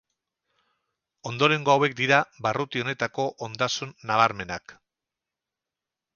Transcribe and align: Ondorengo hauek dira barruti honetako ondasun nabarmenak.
Ondorengo 1.31 1.73
hauek 1.73 1.93
dira 1.99 2.19
barruti 2.47 2.83
honetako 2.85 3.27
ondasun 3.49 3.93
nabarmenak. 4.13 4.77